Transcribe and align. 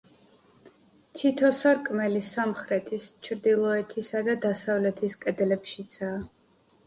თითო 1.17 1.49
სარკმელი 1.57 2.21
სამხრეთის, 2.29 3.05
ჩრდილოეთისა 3.27 4.23
და 4.29 4.37
დასავლეთის 4.49 5.19
კედლებშიცაა. 5.27 6.19